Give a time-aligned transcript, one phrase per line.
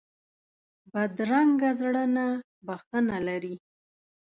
[0.91, 2.27] بدرنګه زړه نه
[2.65, 3.55] بښنه لري